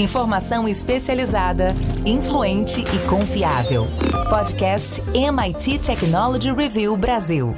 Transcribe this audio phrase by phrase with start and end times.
[0.00, 1.74] Informação especializada,
[2.06, 3.86] influente e confiável.
[4.30, 7.54] Podcast MIT Technology Review Brasil.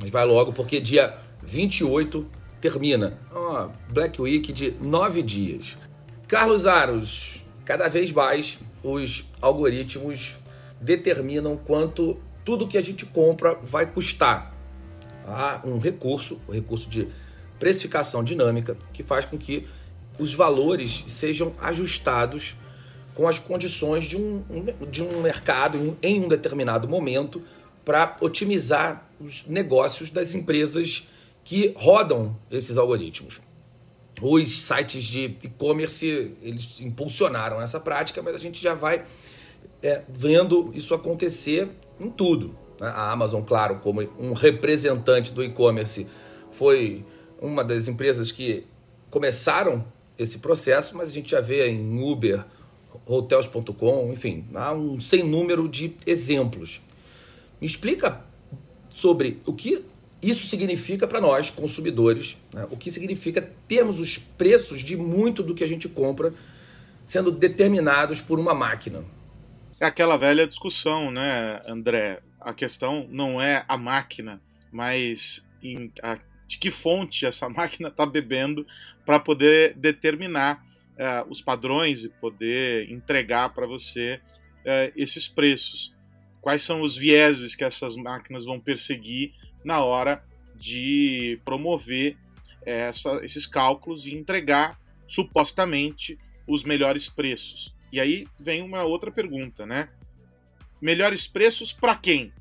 [0.00, 2.26] Mas vai logo porque dia 28
[2.60, 3.18] termina.
[3.30, 5.76] Uma Black Week de nove dias.
[6.26, 10.36] Carlos Aros, cada vez mais os algoritmos
[10.80, 14.54] determinam quanto tudo que a gente compra vai custar.
[15.26, 17.08] Há um recurso, o recurso de
[17.58, 19.66] precificação dinâmica, que faz com que
[20.18, 22.56] os valores sejam ajustados
[23.14, 24.42] com as condições de um,
[24.90, 27.42] de um mercado em um determinado momento
[27.84, 31.06] para otimizar os negócios das empresas
[31.44, 33.40] que rodam esses algoritmos.
[34.20, 39.04] Os sites de e-commerce eles impulsionaram essa prática, mas a gente já vai
[39.82, 41.68] é, vendo isso acontecer
[42.00, 42.56] em tudo.
[42.80, 42.88] Né?
[42.88, 46.06] A Amazon, claro, como um representante do e-commerce,
[46.50, 47.04] foi
[47.40, 48.64] uma das empresas que
[49.10, 49.84] começaram
[50.16, 52.44] esse processo, mas a gente já vê em Uber,
[53.06, 56.80] Hotels.com, enfim, há um sem número de exemplos.
[57.60, 58.24] Me explica
[58.94, 59.84] sobre o que
[60.22, 62.66] isso significa para nós, consumidores, né?
[62.70, 66.32] o que significa termos os preços de muito do que a gente compra
[67.04, 69.04] sendo determinados por uma máquina.
[69.78, 72.20] É aquela velha discussão, né, André?
[72.40, 74.40] A questão não é a máquina,
[74.72, 78.66] mas em, a, de que fonte essa máquina está bebendo
[79.04, 84.20] para poder determinar uh, os padrões e poder entregar para você
[84.60, 85.94] uh, esses preços.
[86.40, 89.32] Quais são os vieses que essas máquinas vão perseguir
[89.64, 90.22] na hora
[90.54, 92.16] de promover
[92.64, 97.74] essa, esses cálculos e entregar supostamente os melhores preços.
[97.92, 99.88] E aí vem uma outra pergunta, né?
[100.80, 102.32] Melhores preços para quem?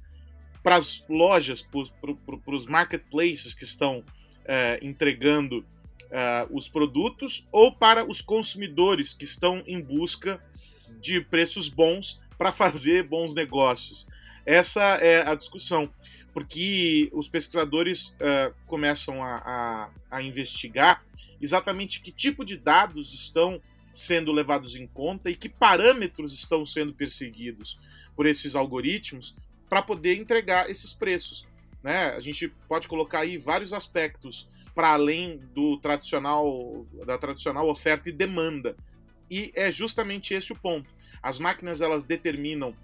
[0.61, 4.03] Para as lojas, para os marketplaces que estão
[4.45, 5.65] é, entregando
[6.13, 10.39] é, os produtos ou para os consumidores que estão em busca
[11.01, 14.07] de preços bons para fazer bons negócios?
[14.45, 15.89] Essa é a discussão,
[16.31, 21.03] porque os pesquisadores é, começam a, a, a investigar
[21.41, 23.59] exatamente que tipo de dados estão
[23.91, 27.79] sendo levados em conta e que parâmetros estão sendo perseguidos
[28.15, 29.35] por esses algoritmos
[29.67, 31.45] para poder entregar esses preços.
[31.81, 32.09] Né?
[32.09, 38.11] A gente pode colocar aí vários aspectos para além do tradicional da tradicional oferta e
[38.11, 38.75] demanda.
[39.29, 40.89] E é justamente esse o ponto.
[41.21, 42.75] As máquinas elas determinam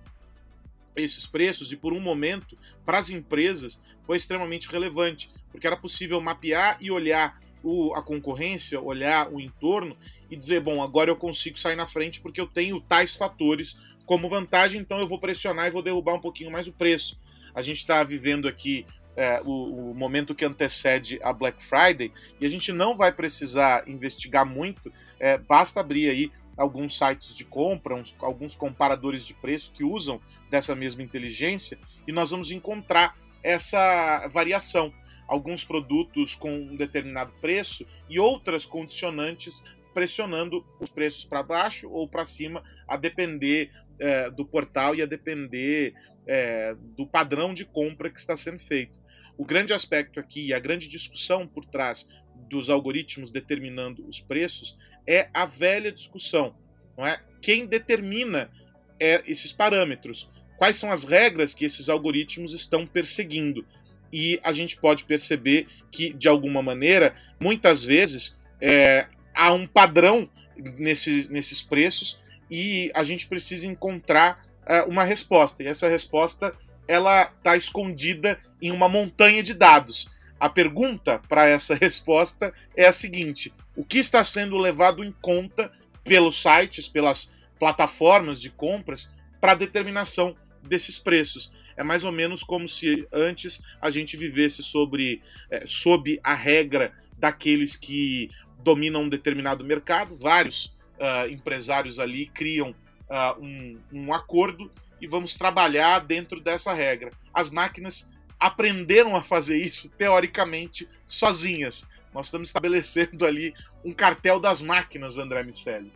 [0.95, 6.19] esses preços e por um momento para as empresas foi extremamente relevante, porque era possível
[6.19, 9.95] mapear e olhar o, a concorrência, olhar o entorno
[10.29, 14.29] e dizer, bom, agora eu consigo sair na frente porque eu tenho tais fatores como
[14.29, 17.19] vantagem, então eu vou pressionar e vou derrubar um pouquinho mais o preço.
[17.53, 18.85] A gente está vivendo aqui
[19.19, 22.09] é, o, o, momento que antecede a Black Friday
[22.39, 27.43] e a gente não vai precisar investigar muito, é, basta abrir aí alguns sites de
[27.43, 31.77] compra, uns, alguns comparadores de preço que usam dessa mesma inteligência
[32.07, 34.93] e nós vamos encontrar essa variação
[35.27, 39.63] alguns produtos com um determinado preço e outras condicionantes
[39.93, 45.05] pressionando os preços para baixo ou para cima, a depender é, do portal e a
[45.05, 45.93] depender
[46.25, 48.98] é, do padrão de compra que está sendo feito.
[49.39, 52.07] O grande aspecto aqui, a grande discussão por trás
[52.47, 54.77] dos algoritmos determinando os preços
[55.07, 56.55] é a velha discussão,
[56.95, 57.19] não é?
[57.41, 58.51] Quem determina
[58.99, 60.29] é, esses parâmetros?
[60.57, 63.65] Quais são as regras que esses algoritmos estão perseguindo?
[64.11, 70.29] e a gente pode perceber que, de alguma maneira, muitas vezes é, há um padrão
[70.57, 72.19] nesses, nesses preços
[72.49, 75.63] e a gente precisa encontrar é, uma resposta.
[75.63, 76.53] E essa resposta
[76.89, 80.09] ela está escondida em uma montanha de dados.
[80.39, 85.71] A pergunta para essa resposta é a seguinte: o que está sendo levado em conta
[86.03, 91.51] pelos sites, pelas plataformas de compras para determinação desses preços?
[91.77, 95.21] É mais ou menos como se antes a gente vivesse sobre,
[95.51, 98.31] é, sob a regra daqueles que
[98.63, 100.15] dominam um determinado mercado.
[100.15, 100.65] Vários
[100.97, 107.11] uh, empresários ali criam uh, um, um acordo e vamos trabalhar dentro dessa regra.
[107.33, 108.07] As máquinas
[108.39, 111.85] aprenderam a fazer isso, teoricamente, sozinhas.
[112.13, 113.53] Nós estamos estabelecendo ali
[113.83, 115.91] um cartel das máquinas, André Miceli.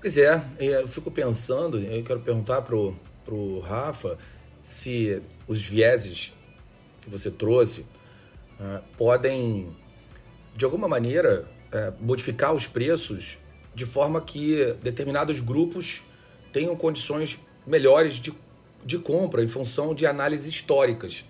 [0.00, 4.18] Pois é, eu fico pensando, eu quero perguntar pro, pro Rafa
[4.62, 6.32] se os vieses
[7.00, 7.80] que você trouxe
[8.60, 9.74] uh, podem,
[10.54, 13.38] de alguma maneira, uh, modificar os preços
[13.74, 16.02] de forma que determinados grupos
[16.52, 18.32] tenham condições melhores de,
[18.84, 21.24] de compra em função de análises históricas.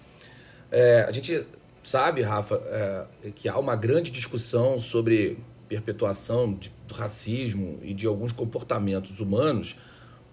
[0.71, 1.45] É, a gente
[1.83, 5.39] sabe, Rafa, é, que há uma grande discussão sobre
[5.69, 9.77] perpetuação de, do racismo e de alguns comportamentos humanos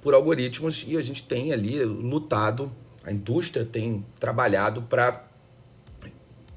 [0.02, 2.72] por algoritmos e a gente tem ali lutado,
[3.04, 5.26] a indústria tem trabalhado para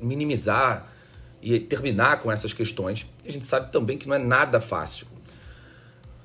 [0.00, 0.92] minimizar
[1.42, 3.08] e terminar com essas questões.
[3.26, 5.06] A gente sabe também que não é nada fácil.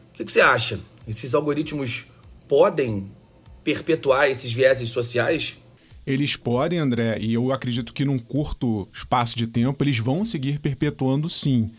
[0.09, 0.79] O que, que você acha?
[1.07, 2.05] Esses algoritmos
[2.53, 3.11] podem
[3.63, 5.57] perpetuar esses vieses sociais?
[6.05, 10.59] Eles podem, André, e eu acredito que num curto espaço de tempo eles vão seguir
[10.59, 11.71] perpetuando sim.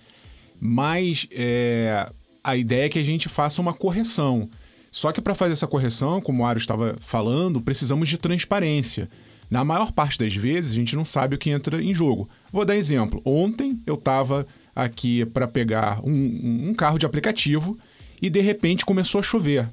[0.61, 2.11] Mas é,
[2.43, 4.51] a ideia é que a gente faça uma correção.
[4.91, 9.09] Só que para fazer essa correção, como o Ario estava falando, precisamos de transparência.
[9.49, 12.29] Na maior parte das vezes, a gente não sabe o que entra em jogo.
[12.53, 13.23] Vou dar exemplo.
[13.25, 14.45] Ontem eu estava
[14.75, 17.79] aqui para pegar um, um carro de aplicativo
[18.21, 19.71] e de repente começou a chover.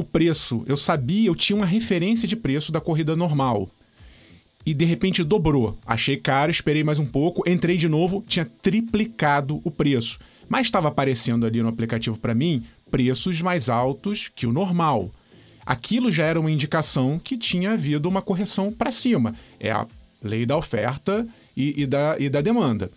[0.00, 3.68] O preço, eu sabia, eu tinha uma referência de preço da corrida normal.
[4.64, 5.76] E de repente dobrou.
[5.84, 10.18] Achei caro, esperei mais um pouco, entrei de novo, tinha triplicado o preço.
[10.48, 15.10] Mas estava aparecendo ali no aplicativo para mim preços mais altos que o normal.
[15.66, 19.34] Aquilo já era uma indicação que tinha havido uma correção para cima.
[19.60, 19.86] É a
[20.22, 22.90] lei da oferta e, e, da, e da demanda.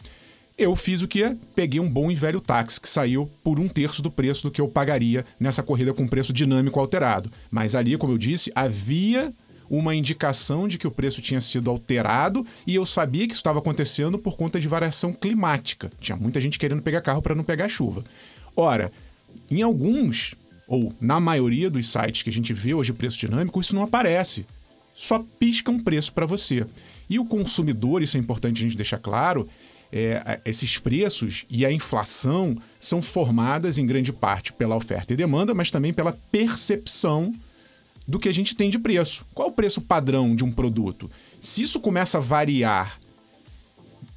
[0.55, 1.35] Eu fiz o que?
[1.55, 4.61] Peguei um bom e velho táxi que saiu por um terço do preço do que
[4.61, 7.31] eu pagaria nessa corrida com preço dinâmico alterado.
[7.49, 9.33] Mas ali, como eu disse, havia
[9.67, 13.57] uma indicação de que o preço tinha sido alterado e eu sabia que isso estava
[13.57, 15.91] acontecendo por conta de variação climática.
[15.99, 18.03] Tinha muita gente querendo pegar carro para não pegar chuva.
[18.55, 18.91] Ora,
[19.49, 20.35] em alguns,
[20.67, 24.45] ou na maioria dos sites que a gente vê hoje preço dinâmico, isso não aparece.
[24.93, 26.63] Só pisca um preço para você.
[27.09, 29.49] E o consumidor, isso é importante a gente deixar claro,
[29.95, 35.53] é, esses preços e a inflação são formadas em grande parte pela oferta e demanda,
[35.53, 37.31] mas também pela percepção
[38.07, 39.23] do que a gente tem de preço.
[39.35, 41.11] Qual é o preço padrão de um produto?
[41.39, 42.99] Se isso começa a variar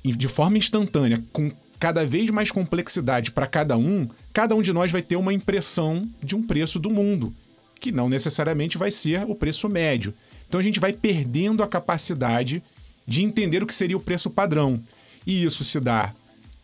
[0.02, 4.90] de forma instantânea, com cada vez mais complexidade para cada um, cada um de nós
[4.90, 7.34] vai ter uma impressão de um preço do mundo,
[7.78, 10.14] que não necessariamente vai ser o preço médio.
[10.48, 12.62] Então a gente vai perdendo a capacidade
[13.06, 14.80] de entender o que seria o preço padrão.
[15.26, 16.14] E isso se dá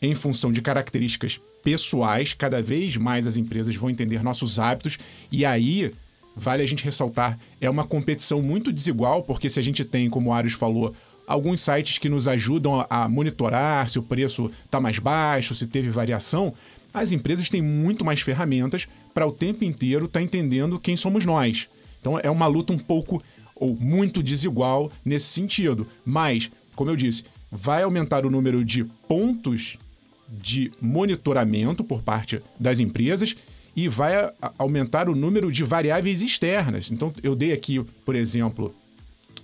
[0.01, 4.99] em função de características pessoais, cada vez mais as empresas vão entender nossos hábitos,
[5.31, 5.93] e aí,
[6.35, 10.31] vale a gente ressaltar, é uma competição muito desigual, porque se a gente tem, como
[10.31, 10.95] o Arius falou,
[11.27, 15.89] alguns sites que nos ajudam a monitorar se o preço está mais baixo, se teve
[15.89, 16.53] variação,
[16.93, 21.25] as empresas têm muito mais ferramentas para o tempo inteiro estar tá entendendo quem somos
[21.25, 21.69] nós.
[22.01, 23.23] Então é uma luta um pouco
[23.55, 25.87] ou muito desigual nesse sentido.
[26.05, 29.77] Mas, como eu disse, vai aumentar o número de pontos
[30.27, 33.37] de monitoramento por parte das empresas
[33.77, 36.91] e vai aumentar o número de variáveis externas.
[36.91, 38.75] Então, eu dei aqui, por exemplo,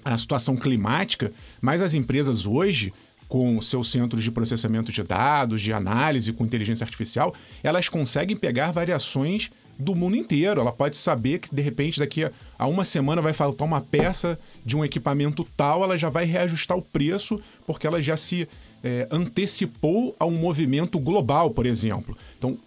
[0.03, 2.95] a situação climática, mas as empresas hoje,
[3.29, 8.73] com seus centros de processamento de dados, de análise com inteligência artificial, elas conseguem pegar
[8.73, 10.61] variações do mundo inteiro.
[10.61, 14.77] Ela pode saber que, de repente, daqui a uma semana vai faltar uma peça de
[14.77, 18.49] um equipamento tal, ela já vai reajustar o preço, porque ela já se
[18.83, 22.17] é, antecipou a um movimento global, por exemplo.
[22.37, 22.59] Então,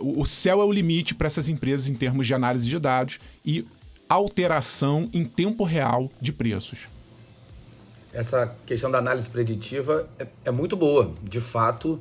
[0.00, 3.66] o, céu é o limite para essas empresas em termos de análise de dados e
[4.08, 6.88] alteração em tempo real de preços.
[8.12, 11.12] Essa questão da análise preditiva é, é muito boa.
[11.22, 12.00] De fato,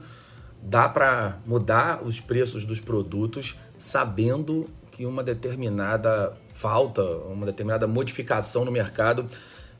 [0.61, 8.65] dá para mudar os preços dos produtos sabendo que uma determinada falta, uma determinada modificação
[8.65, 9.25] no mercado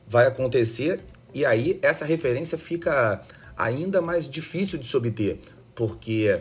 [0.07, 1.01] vai acontecer
[1.33, 3.19] e aí essa referência fica
[3.55, 5.39] ainda mais difícil de se obter,
[5.75, 6.39] porque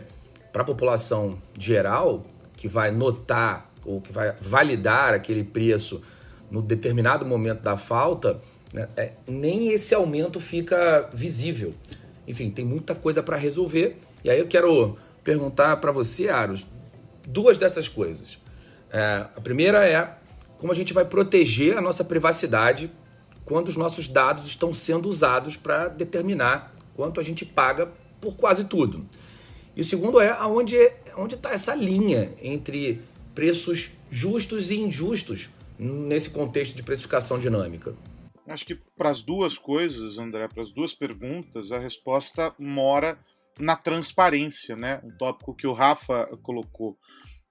[0.51, 2.25] para a população geral
[2.55, 6.01] que vai notar ou que vai validar aquele preço
[6.49, 8.39] no determinado momento da falta,
[8.73, 11.73] né, é, nem esse aumento fica visível.
[12.27, 13.97] Enfim, tem muita coisa para resolver.
[14.23, 16.65] E aí eu quero perguntar para você, Aros,
[17.29, 18.39] duas dessas coisas.
[18.91, 20.17] É, a primeira é
[20.57, 22.91] como a gente vai proteger a nossa privacidade
[23.45, 28.65] quando os nossos dados estão sendo usados para determinar quanto a gente paga por quase
[28.65, 29.05] tudo.
[29.75, 30.75] E o segundo é aonde
[31.15, 33.01] onde está essa linha entre
[33.33, 37.95] preços justos e injustos nesse contexto de precificação dinâmica.
[38.47, 43.17] Acho que para as duas coisas, André, para as duas perguntas, a resposta mora
[43.59, 45.01] na transparência, né?
[45.03, 46.97] Um tópico que o Rafa colocou.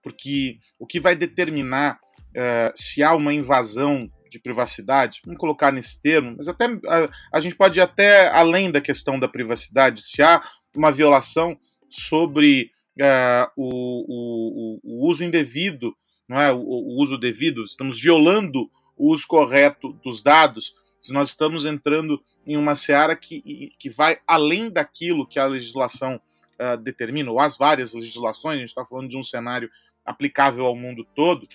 [0.03, 1.99] Porque o que vai determinar
[2.31, 7.41] uh, se há uma invasão de privacidade, vamos colocar nesse termo, mas até a, a,
[7.41, 10.43] gente pode ir até além da questão da privacidade, se há
[10.77, 15.97] uma violação sobre uh, o, o, o, uso indevido,
[16.29, 16.53] não é?
[16.53, 22.23] o, o uso devido, estamos violando o uso correto dos dados, se nós estamos entrando
[22.47, 26.21] em uma seara que, que vai além daquilo que a legislação
[26.59, 29.71] uh, determina, ou as várias legislações, a gente está falando de um cenário
[30.05, 31.47] aplicável ao mundo todo,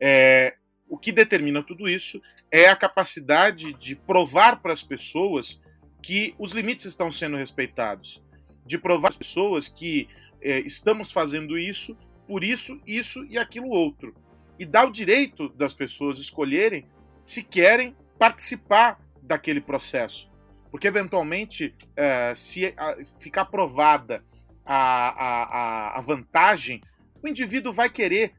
[0.00, 0.56] é,
[0.88, 5.60] o que determina tudo isso é a capacidade de provar para as pessoas
[6.02, 8.22] que os limites estão sendo respeitados,
[8.66, 10.08] de provar às pessoas que
[10.42, 14.14] é, estamos fazendo isso por isso, isso e aquilo outro,
[14.58, 16.86] e dar o direito das pessoas escolherem
[17.24, 20.30] se querem participar daquele processo.
[20.70, 22.74] Porque, eventualmente, é, se
[23.18, 24.24] ficar provada
[24.64, 26.82] a, a, a vantagem,
[27.22, 28.34] o indivíduo vai querer.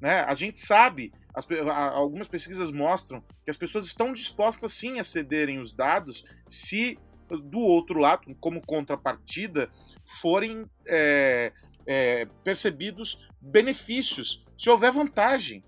[0.00, 0.20] Né?
[0.20, 1.46] A gente sabe, as,
[1.94, 7.60] algumas pesquisas mostram que as pessoas estão dispostas sim a cederem os dados se do
[7.60, 9.70] outro lado, como contrapartida,
[10.20, 11.52] forem é,
[11.86, 15.62] é, percebidos benefícios, se houver vantagem.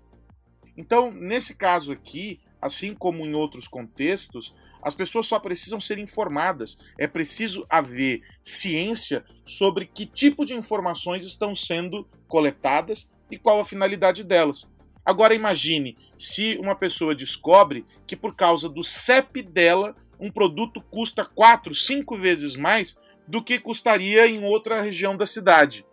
[0.75, 6.77] Então, nesse caso aqui, assim como em outros contextos, as pessoas só precisam ser informadas.
[6.97, 13.65] É preciso haver ciência sobre que tipo de informações estão sendo coletadas e qual a
[13.65, 14.69] finalidade delas.
[15.05, 21.25] Agora imagine se uma pessoa descobre que por causa do CEP dela um produto custa
[21.25, 22.95] 4, 5 vezes mais
[23.27, 25.85] do que custaria em outra região da cidade.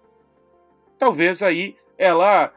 [0.98, 2.52] Talvez aí ela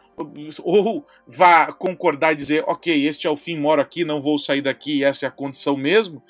[0.64, 4.62] ou vá concordar e dizer, ok, este é o fim, moro aqui, não vou sair
[4.62, 6.24] daqui, essa é a condição mesmo,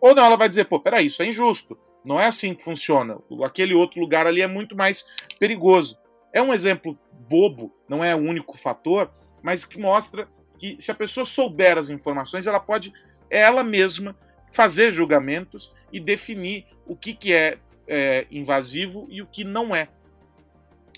[0.00, 3.18] ou não, ela vai dizer, pô, peraí, isso é injusto, não é assim que funciona,
[3.44, 5.04] aquele outro lugar ali é muito mais
[5.38, 5.98] perigoso.
[6.32, 6.98] É um exemplo
[7.28, 9.10] bobo, não é o único fator,
[9.42, 12.92] mas que mostra que se a pessoa souber as informações, ela pode
[13.30, 14.16] ela mesma
[14.50, 19.88] fazer julgamentos e definir o que, que é, é invasivo e o que não é.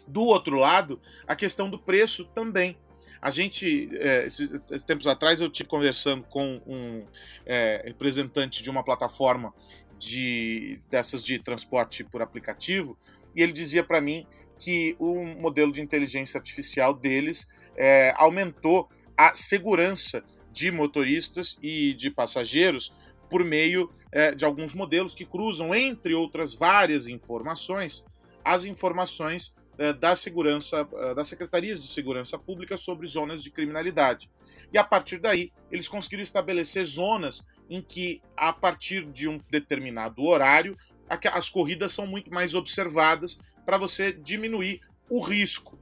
[0.08, 2.76] Do outro lado, a questão do preço também.
[3.20, 4.50] A gente, é, esses,
[4.84, 7.04] tempos atrás, eu tive conversando com um
[7.44, 9.52] é, representante de uma plataforma
[9.98, 12.96] de dessas de transporte por aplicativo
[13.34, 14.24] e ele dizia para mim
[14.56, 20.22] que o modelo de inteligência artificial deles é, aumentou a segurança
[20.52, 22.92] de motoristas e de passageiros
[23.28, 28.04] por meio é, de alguns modelos que cruzam, entre outras várias informações,
[28.44, 29.54] as informações
[29.92, 34.30] da segurança, é, das secretarias de segurança pública sobre zonas de criminalidade.
[34.72, 40.22] E a partir daí, eles conseguiram estabelecer zonas em que, a partir de um determinado
[40.24, 40.76] horário,
[41.32, 45.78] as corridas são muito mais observadas para você diminuir o risco.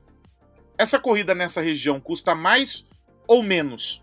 [0.78, 2.88] Essa corrida nessa região custa mais
[3.26, 4.02] ou menos?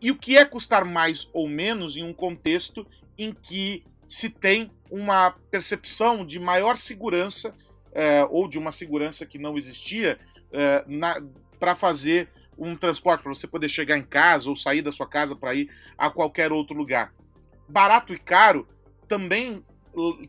[0.00, 2.86] E o que é custar mais ou menos em um contexto
[3.18, 7.54] em que se tem uma percepção de maior segurança
[7.94, 10.18] é, ou de uma segurança que não existia
[10.52, 10.84] é,
[11.58, 15.34] para fazer um transporte, para você poder chegar em casa ou sair da sua casa
[15.34, 17.14] para ir a qualquer outro lugar.
[17.68, 18.68] Barato e caro
[19.08, 19.64] também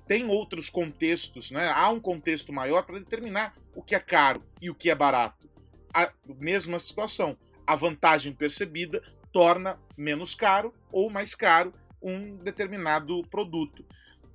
[0.08, 1.70] tem outros contextos, né?
[1.70, 5.50] há um contexto maior para determinar o que é caro e o que é barato.
[5.94, 13.84] A mesma situação, a vantagem percebida torna menos caro ou mais caro um determinado produto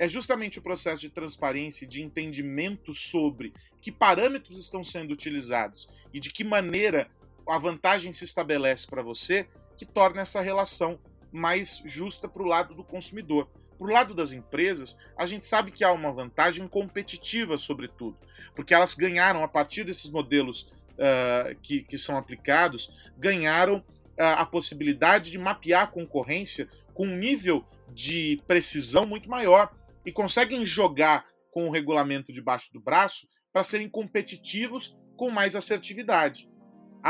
[0.01, 3.53] é justamente o processo de transparência e de entendimento sobre
[3.83, 7.11] que parâmetros estão sendo utilizados e de que maneira
[7.47, 10.99] a vantagem se estabelece para você que torna essa relação
[11.31, 13.47] mais justa para o lado do consumidor.
[13.79, 18.17] Para o lado das empresas, a gente sabe que há uma vantagem competitiva, sobretudo,
[18.57, 20.63] porque elas ganharam, a partir desses modelos
[20.95, 23.85] uh, que, que são aplicados, ganharam uh,
[24.17, 29.71] a possibilidade de mapear a concorrência com um nível de precisão muito maior
[30.05, 36.49] e conseguem jogar com o regulamento debaixo do braço para serem competitivos com mais assertividade.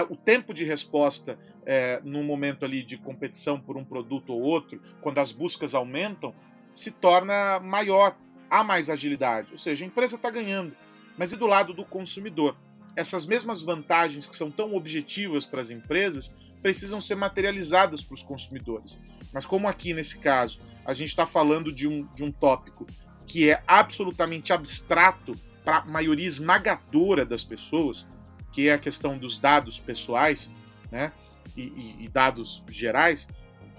[0.08, 4.80] O tempo de resposta é, no momento ali de competição por um produto ou outro,
[5.00, 6.34] quando as buscas aumentam,
[6.72, 8.16] se torna maior,
[8.48, 9.52] há mais agilidade.
[9.52, 10.76] Ou seja, a empresa está ganhando.
[11.18, 12.56] Mas e do lado do consumidor?
[12.96, 16.32] Essas mesmas vantagens que são tão objetivas para as empresas
[16.62, 18.98] precisam ser materializadas para os consumidores.
[19.32, 22.84] Mas como aqui nesse caso a gente está falando de um, de um tópico
[23.24, 28.04] que é absolutamente abstrato para a maioria esmagadora das pessoas,
[28.52, 30.50] que é a questão dos dados pessoais,
[30.90, 31.12] né?
[31.56, 33.28] E, e, e dados gerais,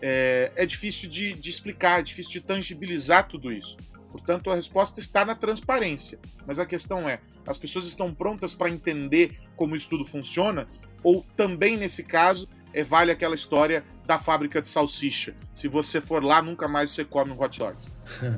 [0.01, 3.75] é, é difícil de, de, explicar, é difícil de tangibilizar tudo isso.
[4.09, 6.17] Portanto, a resposta está na transparência.
[6.47, 10.65] Mas a questão é: as pessoas estão prontas para entender como isso tudo funciona?
[11.03, 15.35] Ou também, nesse caso, é, vale aquela história da fábrica de salsicha?
[15.55, 17.75] Se você for lá, nunca mais você come um hot dog.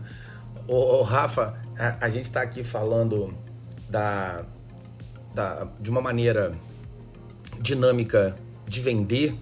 [0.68, 3.34] ô, ô, Rafa, a, a gente está aqui falando
[3.90, 4.46] da,
[5.34, 6.56] da, de uma maneira
[7.60, 8.38] dinâmica
[8.68, 9.36] de vender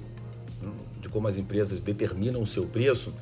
[1.11, 3.13] como as empresas determinam o seu preço.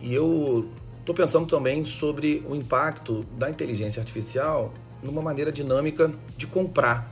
[0.00, 0.68] E eu
[0.98, 4.72] estou pensando também sobre o impacto da inteligência artificial
[5.02, 7.10] numa maneira dinâmica de comprar.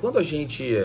[0.00, 0.76] Quando a gente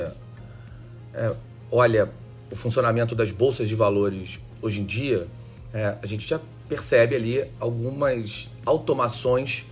[1.13, 1.35] é,
[1.75, 2.09] olha
[2.49, 5.27] o funcionamento das bolsas de valores hoje em dia,
[5.73, 6.39] é, a gente já
[6.69, 9.65] percebe ali algumas automações,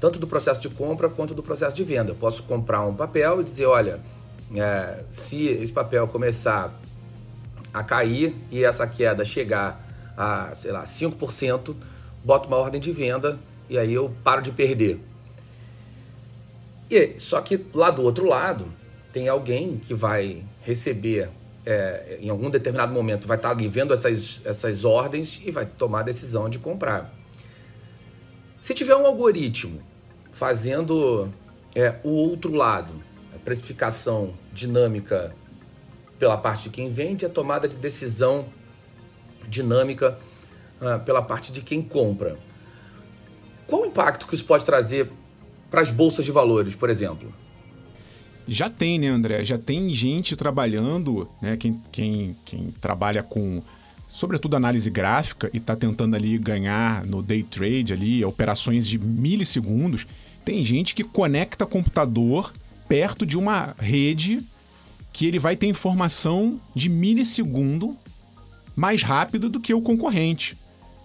[0.00, 2.10] tanto do processo de compra quanto do processo de venda.
[2.10, 4.00] Eu posso comprar um papel e dizer: olha,
[4.54, 6.76] é, se esse papel começar
[7.72, 11.76] a cair e essa queda chegar a, sei lá, 5%,
[12.24, 13.38] boto uma ordem de venda
[13.70, 15.00] e aí eu paro de perder.
[16.90, 18.66] E, só que lá do outro lado,
[19.12, 21.30] tem alguém que vai receber,
[21.64, 26.00] é, em algum determinado momento, vai estar ali vendo essas, essas ordens e vai tomar
[26.00, 27.14] a decisão de comprar.
[28.60, 29.80] Se tiver um algoritmo
[30.32, 31.32] fazendo
[31.74, 32.94] é, o outro lado,
[33.34, 35.34] a precificação dinâmica
[36.18, 38.46] pela parte de quem vende, a tomada de decisão
[39.46, 40.18] dinâmica
[40.80, 42.36] uh, pela parte de quem compra.
[43.66, 45.10] Qual o impacto que isso pode trazer
[45.70, 47.32] para as bolsas de valores, por exemplo?
[48.48, 49.44] Já tem, né, André?
[49.44, 51.56] Já tem gente trabalhando, né?
[51.56, 53.62] Quem, quem, quem trabalha com,
[54.06, 60.06] sobretudo, análise gráfica e está tentando ali ganhar no day trade ali, operações de milissegundos.
[60.44, 62.52] Tem gente que conecta computador
[62.88, 64.40] perto de uma rede
[65.12, 67.96] que ele vai ter informação de milissegundo
[68.74, 70.56] mais rápido do que o concorrente.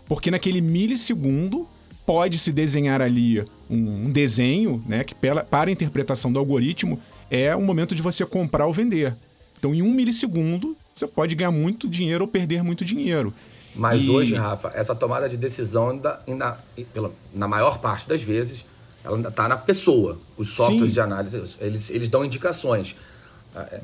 [0.08, 1.68] Porque naquele milissegundo
[2.06, 7.00] pode se desenhar ali um, desenho, né, que pela, para a interpretação do algoritmo
[7.34, 9.16] é o momento de você comprar ou vender.
[9.58, 13.34] Então, em um milissegundo, você pode ganhar muito dinheiro ou perder muito dinheiro.
[13.76, 14.10] Mas e...
[14.10, 16.60] hoje, Rafa, essa tomada de decisão ainda, ainda
[16.94, 18.64] pela, na maior parte das vezes,
[19.04, 20.20] ela ainda está na pessoa.
[20.38, 20.94] Os softwares Sim.
[20.94, 22.96] de análise, eles, eles dão indicações.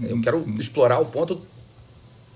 [0.01, 1.41] Eu quero explorar o ponto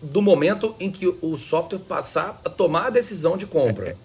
[0.02, 3.96] do momento em que o software passar a tomar a decisão de compra.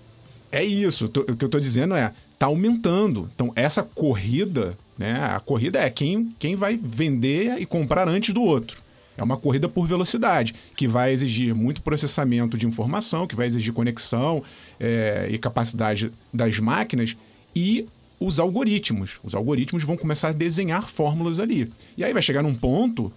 [0.53, 1.07] É, é isso.
[1.07, 3.31] O que eu estou dizendo é, está aumentando.
[3.35, 5.15] Então, essa corrida, né?
[5.25, 8.83] A corrida é quem, quem vai vender e comprar antes do outro.
[9.17, 13.73] É uma corrida por velocidade, que vai exigir muito processamento de informação, que vai exigir
[13.73, 14.43] conexão
[14.79, 17.17] é, e capacidade das máquinas
[17.55, 17.87] e
[18.21, 19.19] os algoritmos.
[19.25, 21.73] Os algoritmos vão começar a desenhar fórmulas ali.
[21.97, 23.13] E aí vai chegar num ponto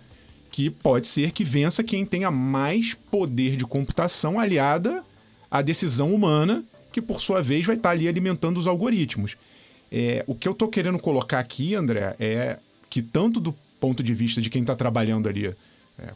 [0.51, 5.03] que pode ser que vença quem tenha mais poder de computação aliada
[5.49, 9.37] à decisão humana, que por sua vez vai estar ali alimentando os algoritmos.
[9.91, 12.57] É, o que eu estou querendo colocar aqui, André, é
[12.89, 15.55] que tanto do ponto de vista de quem está trabalhando ali é,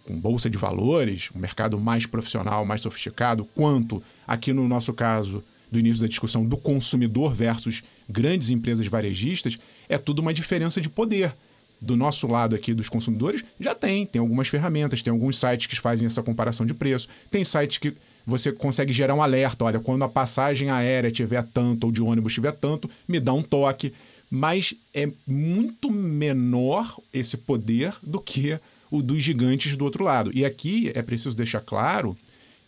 [0.06, 5.44] com bolsa de valores, um mercado mais profissional, mais sofisticado, quanto aqui no nosso caso
[5.72, 9.58] do início da discussão do consumidor versus grandes empresas varejistas,
[9.90, 11.36] é tudo uma diferença de poder.
[11.82, 15.80] Do nosso lado aqui dos consumidores, já tem, tem algumas ferramentas, tem alguns sites que
[15.80, 17.94] fazem essa comparação de preço, tem sites que
[18.26, 22.34] você consegue gerar um alerta, olha, quando a passagem aérea tiver tanto ou de ônibus
[22.34, 23.94] tiver tanto, me dá um toque,
[24.30, 28.60] mas é muito menor esse poder do que
[28.90, 30.32] o dos gigantes do outro lado.
[30.34, 32.18] E aqui é preciso deixar claro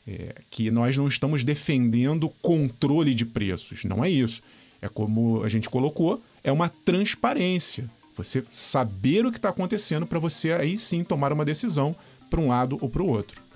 [0.08, 4.42] é, que nós não estamos defendendo controle de preços, não é isso.
[4.82, 7.90] É como a gente colocou, é uma transparência.
[8.16, 11.96] Você saber o que está acontecendo para você aí sim tomar uma decisão
[12.30, 13.47] para um lado ou para o outro.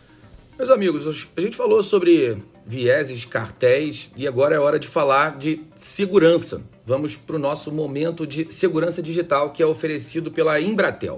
[0.61, 5.63] Meus amigos, a gente falou sobre vieses, cartéis e agora é hora de falar de
[5.73, 6.61] segurança.
[6.85, 11.17] Vamos para o nosso momento de segurança digital que é oferecido pela Embratel.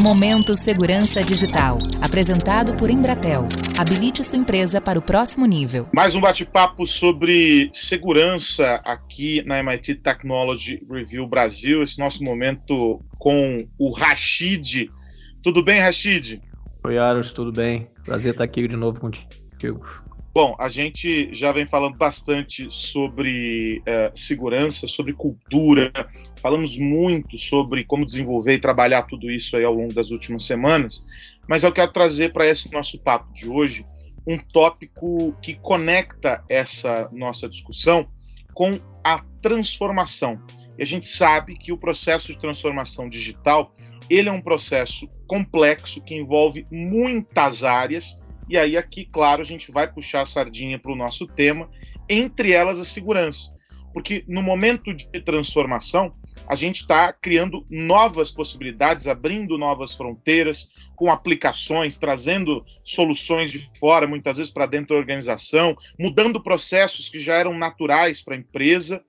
[0.00, 3.48] Momento Segurança Digital, apresentado por Embratel.
[3.76, 5.88] Habilite sua empresa para o próximo nível.
[5.92, 11.82] Mais um bate-papo sobre segurança aqui na MIT Technology Review Brasil.
[11.82, 14.88] Esse nosso momento com o Rashid.
[15.42, 16.42] Tudo bem, Rashid?
[16.84, 17.88] Oi, Aros, tudo bem?
[18.04, 19.86] Prazer estar aqui de novo contigo.
[20.34, 25.90] Bom, a gente já vem falando bastante sobre é, segurança, sobre cultura,
[26.40, 31.04] falamos muito sobre como desenvolver e trabalhar tudo isso aí ao longo das últimas semanas,
[31.48, 33.86] mas eu quero trazer para esse nosso papo de hoje
[34.26, 38.06] um tópico que conecta essa nossa discussão
[38.54, 40.40] com a transformação.
[40.78, 43.72] E a gente sabe que o processo de transformação digital
[44.08, 48.16] ele é um processo complexo que envolve muitas áreas
[48.48, 51.68] e aí, aqui, claro, a gente vai puxar a sardinha para o nosso tema,
[52.08, 53.54] entre elas a segurança.
[53.92, 56.14] Porque no momento de transformação,
[56.46, 64.06] a gente está criando novas possibilidades, abrindo novas fronteiras, com aplicações, trazendo soluções de fora,
[64.06, 69.02] muitas vezes para dentro da organização, mudando processos que já eram naturais para a empresa,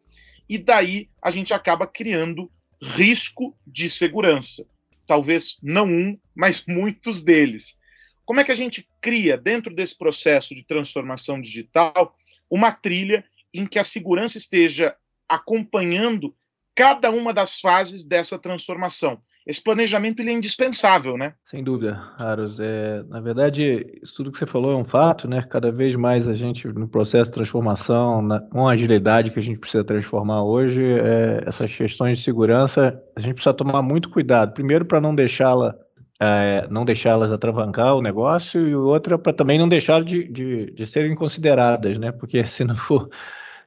[0.50, 4.66] e daí a gente acaba criando risco de segurança.
[5.10, 7.76] Talvez não um, mas muitos deles.
[8.24, 12.16] Como é que a gente cria, dentro desse processo de transformação digital,
[12.48, 14.96] uma trilha em que a segurança esteja
[15.28, 16.38] acompanhando
[16.76, 19.20] cada uma das fases dessa transformação?
[19.50, 21.34] Esse planejamento ele é indispensável, né?
[21.44, 22.60] Sem dúvida, Aros.
[22.60, 25.42] É, na verdade, isso tudo que você falou é um fato, né?
[25.50, 29.42] Cada vez mais a gente, no processo de transformação, na, com a agilidade que a
[29.42, 34.54] gente precisa transformar hoje, é, essas questões de segurança, a gente precisa tomar muito cuidado.
[34.54, 35.74] Primeiro, para não deixá-la
[36.22, 40.86] é, não deixá-las atravancar o negócio e outra para também não deixar de, de, de,
[40.86, 42.12] serem consideradas, né?
[42.12, 43.10] Porque se não for,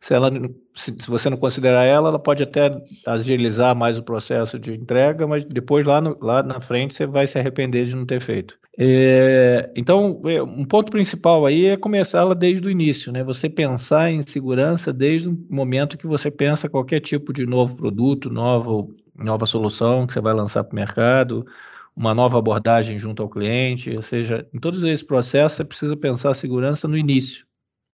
[0.03, 0.33] se ela,
[0.75, 2.73] se, se, você não considerar ela, ela pode até
[3.07, 7.25] agilizar mais o processo de entrega, mas depois lá, no, lá na frente você vai
[7.25, 8.59] se arrepender de não ter feito.
[8.77, 13.23] É, então, é, um ponto principal aí é começá-la desde o início, né?
[13.23, 18.29] Você pensar em segurança desde o momento que você pensa qualquer tipo de novo produto,
[18.29, 21.47] novo, nova solução que você vai lançar para o mercado
[21.95, 26.35] uma nova abordagem junto ao cliente, ou seja, em todos esses processos você precisa pensar
[26.35, 27.45] segurança no início,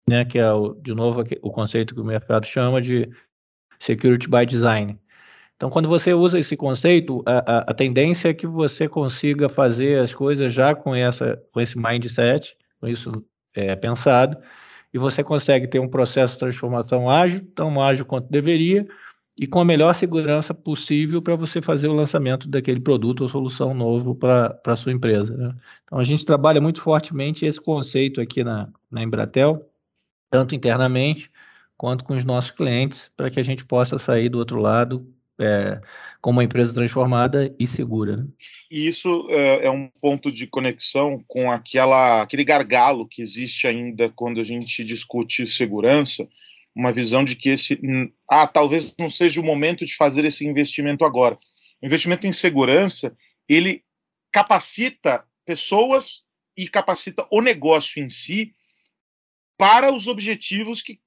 [0.09, 3.09] né, que é, o, de novo, o conceito que o mercado chama de
[3.79, 4.99] security by design.
[5.57, 10.01] Então, quando você usa esse conceito, a, a, a tendência é que você consiga fazer
[10.01, 13.13] as coisas já com, essa, com esse mindset, com isso
[13.55, 14.37] é, pensado,
[14.93, 18.87] e você consegue ter um processo de transformação ágil, tão ágil quanto deveria,
[19.39, 23.73] e com a melhor segurança possível para você fazer o lançamento daquele produto ou solução
[23.73, 25.35] novo para a sua empresa.
[25.37, 25.55] Né?
[25.85, 29.65] Então, a gente trabalha muito fortemente esse conceito aqui na, na Embratel,
[30.33, 31.31] tanto internamente
[31.77, 35.07] quanto com os nossos clientes, para que a gente possa sair do outro lado
[35.39, 35.79] é,
[36.23, 38.17] como uma empresa transformada e segura.
[38.17, 38.27] Né?
[38.71, 44.09] E isso é, é, um ponto de conexão com aquela, aquele gargalo que existe ainda
[44.09, 46.27] quando a gente discute segurança,
[46.75, 47.79] uma visão de que esse
[48.27, 51.37] ah talvez não seja o momento de fazer esse investimento agora.
[51.83, 53.15] O investimento em segurança
[53.47, 53.83] ele
[54.33, 56.23] capacita pessoas
[56.57, 58.55] e capacita o negócio em si
[59.63, 60.99] para os objetivos que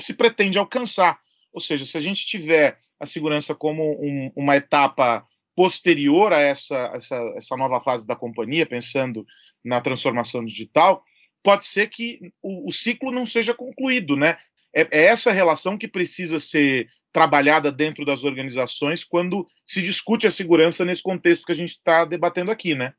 [0.00, 1.20] se pretende alcançar.
[1.52, 6.90] Ou seja, se a gente tiver a segurança como um, uma etapa posterior a essa,
[6.94, 9.26] essa, essa nova fase da companhia, pensando
[9.62, 11.04] na transformação digital,
[11.42, 14.38] pode ser que o, o ciclo não seja concluído, né?
[14.74, 20.30] é, é essa relação que precisa ser trabalhada dentro das organizações quando se discute a
[20.30, 22.92] segurança nesse contexto que a gente está debatendo aqui, né?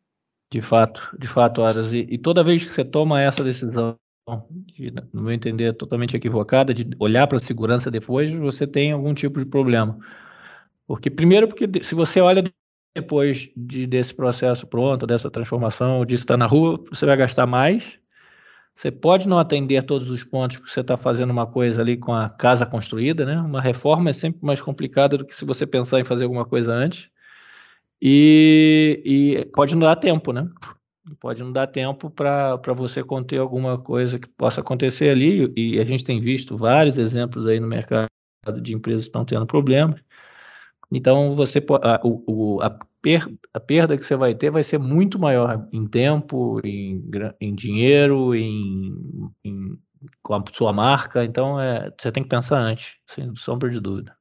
[0.52, 1.94] De fato, de fato, Aras.
[1.94, 3.96] E, e, toda vez que você toma essa decisão,
[4.68, 8.92] que, no meu entender, é totalmente equivocada, de olhar para a segurança depois, você tem
[8.92, 9.98] algum tipo de problema.
[10.88, 12.44] Porque, primeiro, porque se você olha
[12.96, 18.00] depois de, desse processo pronto, dessa transformação, de estar na rua, você vai gastar mais,
[18.74, 22.14] você pode não atender todos os pontos porque você está fazendo uma coisa ali com
[22.14, 23.40] a casa construída, né?
[23.40, 26.72] Uma reforma é sempre mais complicada do que se você pensar em fazer alguma coisa
[26.74, 27.10] antes.
[28.02, 30.48] E, e pode não dar tempo, né?
[31.20, 35.52] Pode não dar tempo para você conter alguma coisa que possa acontecer ali.
[35.56, 38.10] E a gente tem visto vários exemplos aí no mercado
[38.62, 40.02] de empresas que estão tendo problemas.
[40.92, 42.70] Então, você a, o, a,
[43.02, 47.04] per, a perda que você vai ter vai ser muito maior em tempo, em,
[47.40, 49.80] em dinheiro, em, em,
[50.24, 51.24] com a sua marca.
[51.24, 54.19] Então, é, você tem que pensar antes, sem sombra de dúvida.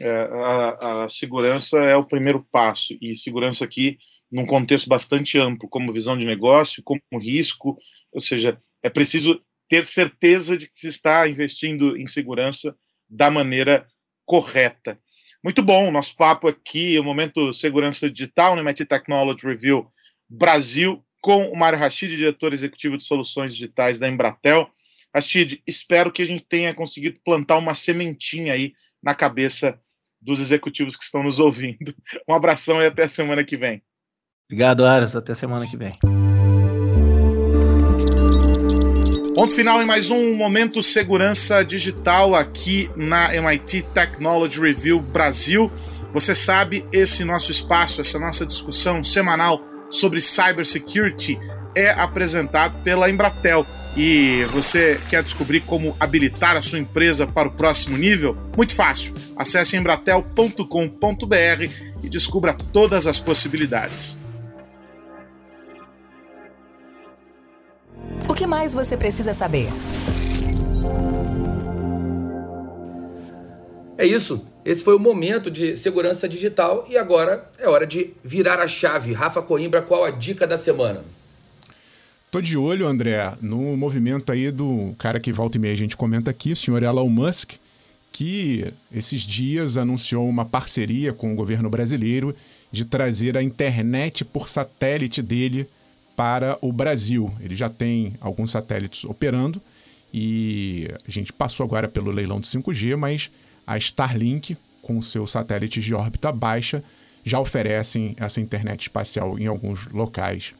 [0.00, 3.98] É, a, a, segurança é o primeiro passo, e segurança aqui
[4.30, 7.76] num contexto bastante amplo, como visão de negócio, como risco,
[8.12, 12.76] ou seja, é preciso ter certeza de que se está investindo em segurança
[13.08, 13.86] da maneira
[14.24, 14.98] correta.
[15.42, 19.90] Muito bom, nosso papo aqui, o momento segurança digital no MIT Technology Review
[20.28, 24.70] Brasil, com o Mário Rachid, diretor executivo de soluções digitais da Embratel.
[25.14, 29.80] Rachid, espero que a gente tenha conseguido plantar uma sementinha aí na cabeça
[30.28, 31.94] dos executivos que estão nos ouvindo.
[32.28, 33.82] Um abração e até a semana que vem.
[34.50, 35.16] Obrigado, Aras.
[35.16, 35.92] Até semana que vem.
[39.34, 45.70] Ponto final em mais um Momento Segurança Digital aqui na MIT Technology Review Brasil.
[46.12, 51.38] Você sabe, esse nosso espaço, essa nossa discussão semanal sobre cybersecurity
[51.74, 53.64] é apresentado pela Embratel.
[53.98, 58.36] E você quer descobrir como habilitar a sua empresa para o próximo nível?
[58.56, 59.12] Muito fácil.
[59.36, 60.62] Acesse embratel.com.br
[62.04, 64.16] e descubra todas as possibilidades.
[68.28, 69.68] O que mais você precisa saber?
[73.96, 74.46] É isso.
[74.64, 79.12] Esse foi o momento de segurança digital e agora é hora de virar a chave.
[79.12, 81.02] Rafa Coimbra, qual a dica da semana?
[82.30, 85.96] Tô de olho, André, no movimento aí do cara que volta e meia a gente
[85.96, 87.54] comenta aqui, o senhor Elon Musk,
[88.12, 92.36] que esses dias anunciou uma parceria com o governo brasileiro
[92.70, 95.66] de trazer a internet por satélite dele
[96.14, 97.32] para o Brasil.
[97.40, 99.58] Ele já tem alguns satélites operando
[100.12, 103.30] e a gente passou agora pelo leilão do 5G, mas
[103.66, 106.84] a Starlink, com seus satélites de órbita baixa,
[107.24, 110.52] já oferecem essa internet espacial em alguns locais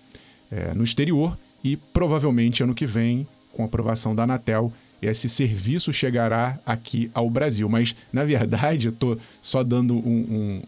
[0.51, 6.59] é, no exterior e provavelmente ano que vem, com aprovação da Anatel, esse serviço chegará
[6.67, 7.69] aqui ao Brasil.
[7.69, 10.01] Mas, na verdade, eu estou só dando um,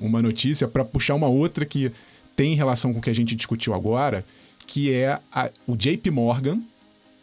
[0.01, 1.91] um, uma notícia para puxar uma outra que
[2.37, 4.25] tem relação com o que a gente discutiu agora,
[4.67, 6.61] que é a, o JP Morgan,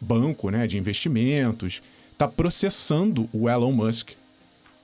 [0.00, 4.10] banco né, de investimentos, está processando o Elon Musk,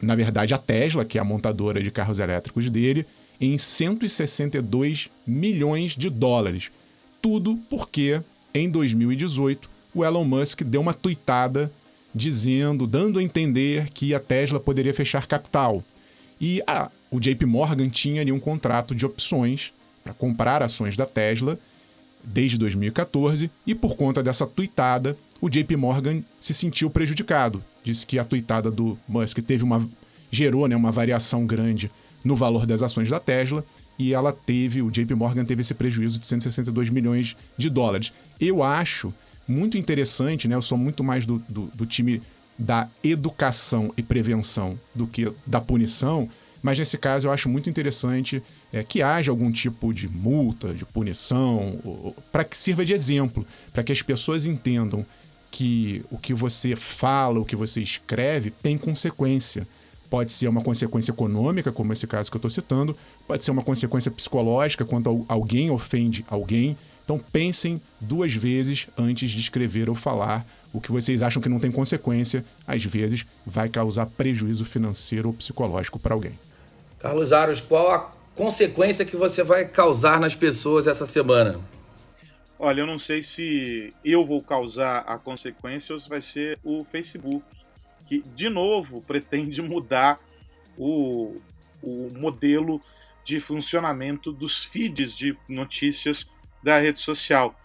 [0.01, 3.07] na verdade a Tesla, que é a montadora de carros elétricos dele,
[3.41, 6.71] em 162 milhões de dólares.
[7.21, 8.21] Tudo porque,
[8.55, 11.71] em 2018, o Elon Musk deu uma tuitada
[12.15, 15.83] dizendo, dando a entender que a Tesla poderia fechar capital.
[16.41, 19.73] E a, o JP Morgan tinha ali um contrato de opções
[20.05, 21.59] para comprar ações da Tesla
[22.23, 27.63] desde 2014 e por conta dessa tuitada, o JP Morgan se sentiu prejudicado.
[27.83, 29.87] Disse que a tuitada do Musk teve uma
[30.31, 31.91] gerou né, uma variação grande
[32.25, 33.65] no valor das ações da Tesla
[33.99, 38.13] e ela teve, o JP Morgan teve esse prejuízo de 162 milhões de dólares.
[38.41, 39.15] Eu acho
[39.47, 40.55] muito interessante, né?
[40.55, 42.23] Eu sou muito mais do, do, do time
[42.59, 46.29] da educação e prevenção do que da punição,
[46.63, 50.85] mas nesse caso eu acho muito interessante é, que haja algum tipo de multa, de
[50.85, 55.05] punição, para que sirva de exemplo, para que as pessoas entendam
[55.51, 59.69] que o que você fala, o que você escreve tem consequência.
[60.15, 62.97] Pode ser uma consequência econômica, como esse caso que eu estou citando,
[63.27, 66.79] pode ser uma consequência psicológica quando alguém ofende alguém.
[67.05, 70.47] Então pensem duas vezes antes de escrever ou falar.
[70.73, 75.35] O que vocês acham que não tem consequência, às vezes vai causar prejuízo financeiro ou
[75.35, 76.39] psicológico para alguém.
[77.01, 81.59] Carlos Aros, qual a consequência que você vai causar nas pessoas essa semana?
[82.57, 86.85] Olha, eu não sei se eu vou causar a consequência ou se vai ser o
[86.85, 87.45] Facebook,
[88.07, 90.21] que de novo pretende mudar
[90.77, 91.41] o,
[91.83, 92.81] o modelo
[93.25, 96.29] de funcionamento dos feeds de notícias
[96.63, 97.59] da rede social.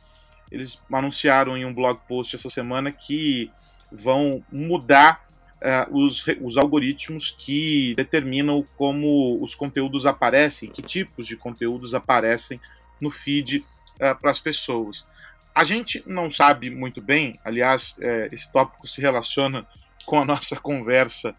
[0.52, 3.52] Eles anunciaram em um blog post essa semana que
[3.92, 5.28] vão mudar
[5.60, 12.60] uh, os, os algoritmos que determinam como os conteúdos aparecem, que tipos de conteúdos aparecem
[13.00, 15.08] no feed uh, para as pessoas.
[15.54, 19.68] A gente não sabe muito bem, aliás, uh, esse tópico se relaciona
[20.10, 21.36] com a nossa conversa,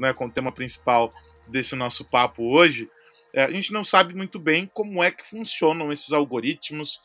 [0.00, 1.12] né, com o tema principal
[1.46, 2.88] desse nosso papo hoje.
[3.36, 7.02] a gente não sabe muito bem como é que funcionam esses algoritmos,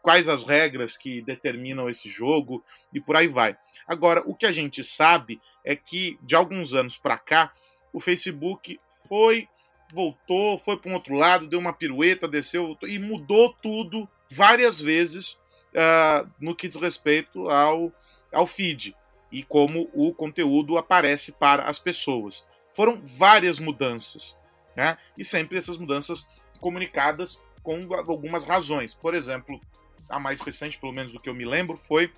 [0.00, 3.56] quais as regras que determinam esse jogo e por aí vai.
[3.86, 7.52] Agora, o que a gente sabe é que de alguns anos para cá,
[7.92, 9.46] o Facebook foi,
[9.92, 14.80] voltou, foi para um outro lado, deu uma pirueta, desceu voltou, e mudou tudo várias
[14.80, 15.34] vezes
[15.72, 17.92] uh, no que diz respeito ao,
[18.32, 18.94] ao feed
[19.30, 22.46] e como o conteúdo aparece para as pessoas.
[22.72, 24.36] Foram várias mudanças,
[24.76, 24.96] né?
[25.16, 26.26] E sempre essas mudanças
[26.60, 28.94] comunicadas com algumas razões.
[28.94, 29.60] Por exemplo,
[30.08, 32.12] a mais recente, pelo menos do que eu me lembro, foi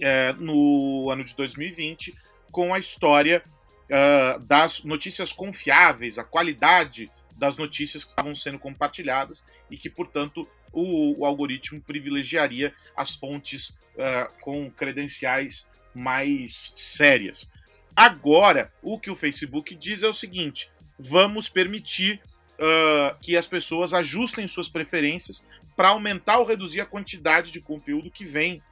[0.00, 2.14] é, no ano de 2020
[2.50, 3.42] com a história
[3.88, 10.48] uh, das notícias confiáveis, a qualidade das notícias que estavam sendo compartilhadas e que, portanto,
[10.72, 17.50] o, o algoritmo privilegiaria as fontes uh, com credenciais mais sérias.
[17.94, 22.20] Agora, o que o Facebook diz é o seguinte: vamos permitir
[22.58, 25.44] uh, que as pessoas ajustem suas preferências
[25.76, 28.62] para aumentar ou reduzir a quantidade de conteúdo que vem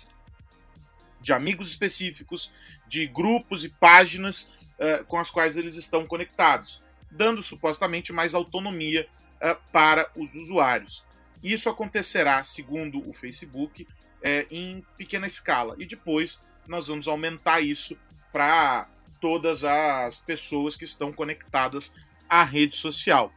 [1.21, 2.53] de amigos específicos,
[2.87, 4.43] de grupos e páginas
[4.79, 11.05] uh, com as quais eles estão conectados, dando supostamente mais autonomia uh, para os usuários.
[11.43, 13.87] Isso acontecerá, segundo o Facebook,
[14.23, 15.77] é, em pequena escala.
[15.79, 17.96] E depois nós vamos aumentar isso
[18.33, 18.88] para
[19.20, 21.92] todas as pessoas que estão conectadas
[22.29, 23.33] à rede social.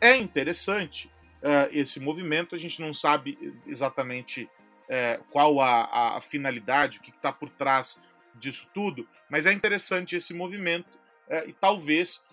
[0.00, 1.10] É interessante
[1.42, 7.10] uh, esse movimento, a gente não sabe exatamente uh, qual a, a, finalidade, o que
[7.10, 8.00] está por trás
[8.34, 10.96] disso tudo, mas é interessante esse movimento
[11.28, 12.26] uh, e talvez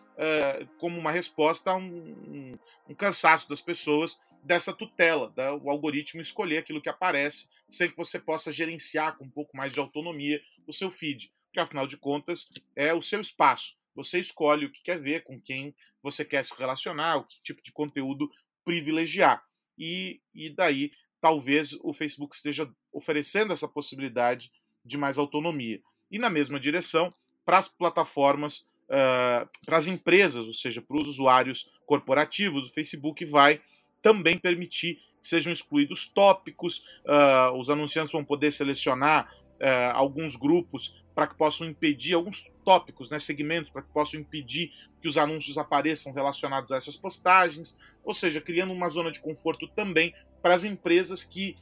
[0.77, 6.21] como uma resposta a um, um, um, cansaço das pessoas dessa tutela, da, o algoritmo
[6.21, 10.41] escolher aquilo que aparece, sem que você possa gerenciar com um pouco mais de autonomia
[10.67, 13.75] o seu feed, porque afinal de contas é o seu espaço.
[13.95, 17.61] Você escolhe o que quer ver, com quem você quer se relacionar, o que tipo
[17.61, 18.29] de conteúdo
[18.63, 19.43] privilegiar.
[19.77, 24.51] E, e daí talvez o Facebook esteja oferecendo essa possibilidade
[24.83, 25.81] de mais autonomia.
[26.11, 27.11] E na mesma direção,
[27.43, 33.25] para as plataformas, uh, para as empresas, ou seja, para os usuários corporativos, o Facebook
[33.25, 33.59] vai
[34.05, 41.03] também permitir que sejam excluídos tópicos, uh, os anunciantes vão poder selecionar uh, alguns grupos
[41.15, 45.57] para que possam impedir alguns tópicos, né, segmentos, para que possam impedir que os anúncios
[45.57, 50.63] apareçam relacionados a essas postagens, ou seja, criando uma zona de conforto também para as
[50.63, 51.55] empresas que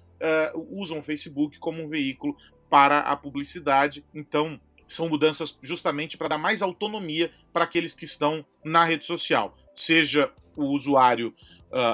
[0.54, 2.36] uh, usam o Facebook como um veículo
[2.70, 4.04] para a publicidade.
[4.14, 9.58] Então, são mudanças justamente para dar mais autonomia para aqueles que estão na rede social,
[9.74, 11.34] seja o usuário,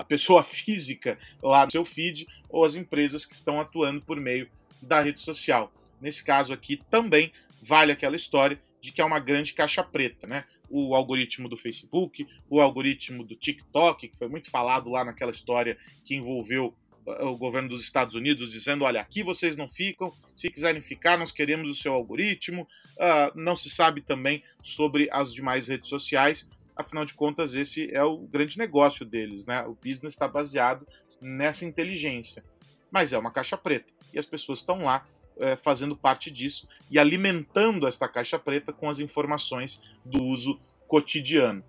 [0.07, 4.49] pessoa física lá no seu feed, ou as empresas que estão atuando por meio
[4.81, 5.71] da rede social.
[6.01, 10.45] Nesse caso aqui também vale aquela história de que é uma grande caixa preta, né?
[10.69, 15.77] O algoritmo do Facebook, o algoritmo do TikTok, que foi muito falado lá naquela história
[16.05, 20.49] que envolveu uh, o governo dos Estados Unidos dizendo: olha, aqui vocês não ficam, se
[20.49, 22.67] quiserem ficar, nós queremos o seu algoritmo.
[22.93, 26.47] Uh, não se sabe também sobre as demais redes sociais,
[26.79, 29.65] afinal de contas, esse é o grande negócio deles, né?
[29.67, 30.87] O business está baseado
[31.21, 32.41] nessa inteligência.
[32.89, 35.05] Mas é uma caixa preta e as pessoas estão lá
[35.37, 41.63] é, fazendo parte disso e alimentando esta caixa preta com as informações do uso cotidiano.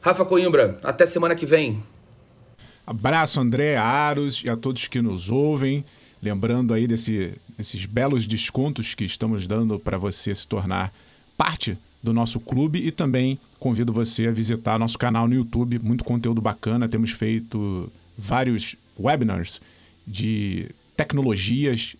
[0.00, 1.82] Rafa Coimbra, até semana que vem.
[2.86, 5.84] Abraço, André, Aros e a todos que nos ouvem.
[6.22, 10.92] Lembrando aí desse, desses belos descontos que estamos dando para você se tornar
[11.36, 16.04] parte do nosso clube e também convido você a visitar nosso canal no YouTube, muito
[16.04, 16.88] conteúdo bacana.
[16.88, 19.60] Temos feito vários webinars
[20.06, 21.96] de tecnologias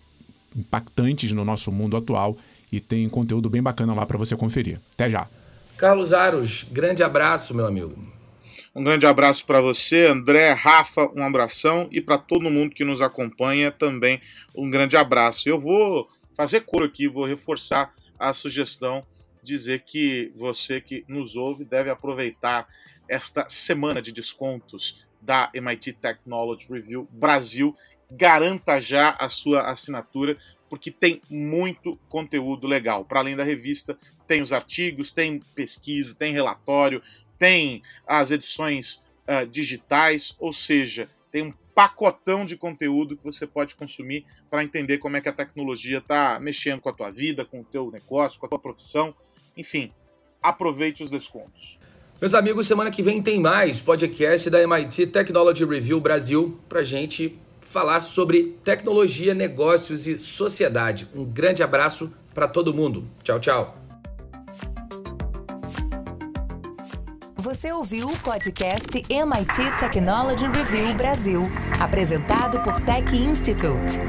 [0.57, 2.37] impactantes no nosso mundo atual
[2.71, 4.79] e tem conteúdo bem bacana lá para você conferir.
[4.93, 5.27] Até já.
[5.77, 7.95] Carlos Aros, grande abraço, meu amigo.
[8.75, 13.01] Um grande abraço para você, André, Rafa, um abração e para todo mundo que nos
[13.01, 14.21] acompanha também
[14.55, 15.49] um grande abraço.
[15.49, 19.03] Eu vou fazer cor aqui, vou reforçar a sugestão,
[19.41, 22.67] dizer que você que nos ouve deve aproveitar
[23.09, 27.75] esta semana de descontos da MIT Technology Review Brasil.
[28.09, 30.37] Garanta já a sua assinatura,
[30.69, 33.05] porque tem muito conteúdo legal.
[33.05, 37.01] Para além da revista, tem os artigos, tem pesquisa, tem relatório,
[37.37, 43.75] tem as edições uh, digitais, ou seja, tem um pacotão de conteúdo que você pode
[43.75, 47.61] consumir para entender como é que a tecnologia está mexendo com a tua vida, com
[47.61, 49.13] o teu negócio, com a tua profissão.
[49.55, 49.91] Enfim,
[50.41, 51.79] aproveite os descontos.
[52.19, 57.37] Meus amigos, semana que vem tem mais podcast da MIT Technology Review Brasil para gente
[57.69, 61.07] falar sobre tecnologia, negócios e sociedade.
[61.13, 63.07] Um grande abraço para todo mundo.
[63.23, 63.77] Tchau, tchau.
[67.35, 71.43] Você ouviu o podcast MIT Technology Review Brasil,
[71.79, 73.99] apresentado por Tech Institute.